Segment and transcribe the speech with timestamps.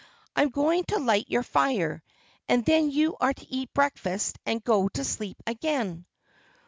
[0.35, 2.01] I am going to light your fire,
[2.49, 6.07] and then you are to eat your breakfast and go to sleep again."